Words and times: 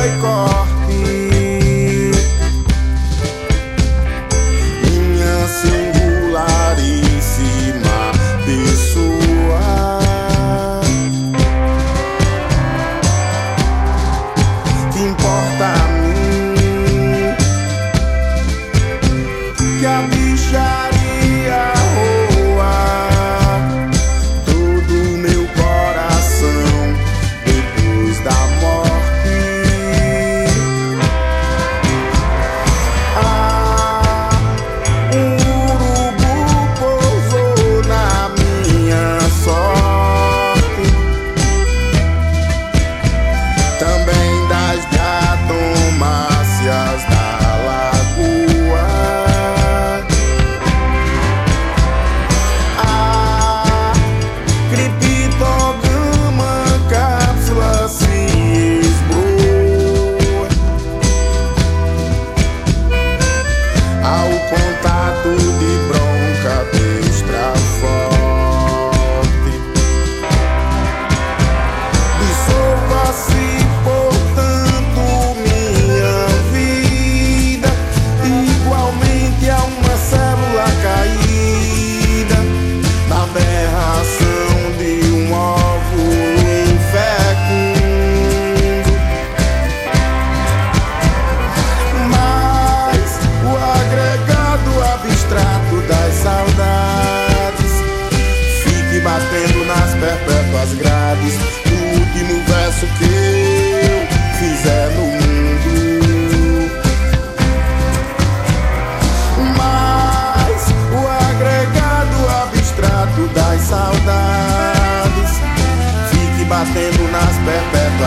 wake 0.00 0.24
up 0.24 0.59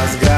das 0.04 0.12
saudades. 0.12 0.33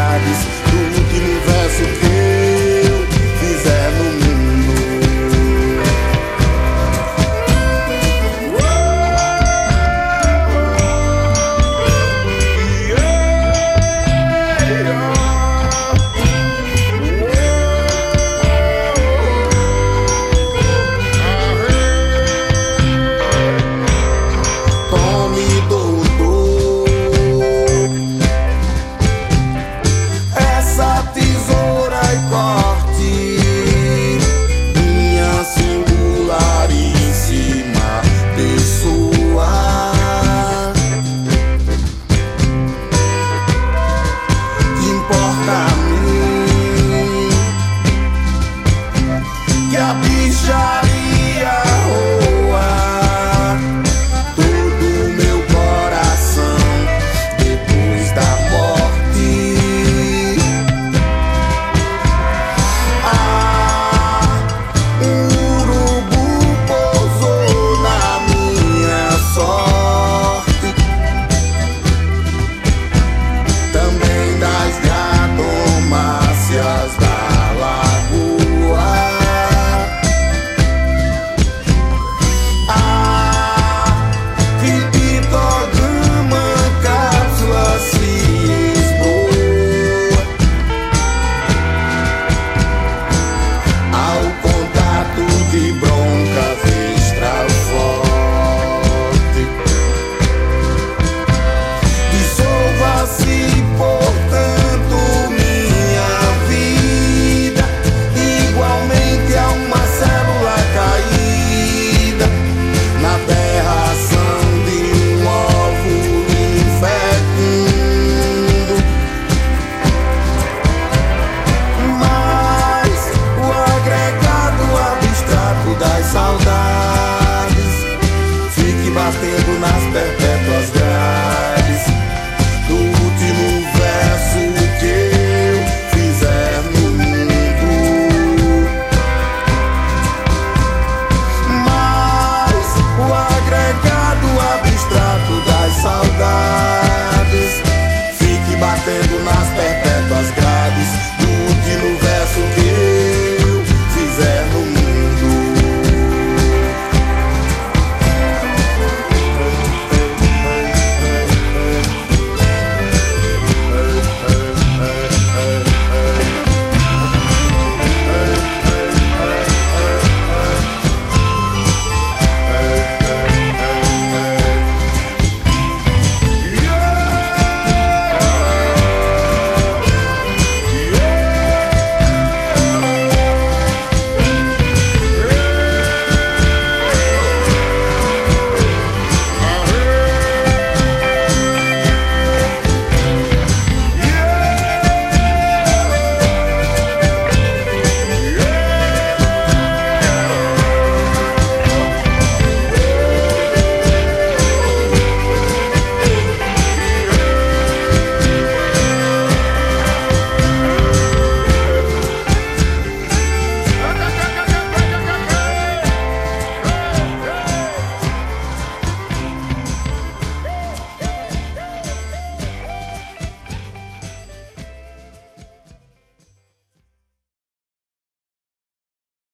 tengo 148.86 149.25